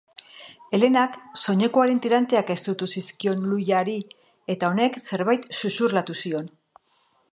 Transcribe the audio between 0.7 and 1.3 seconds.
Elenak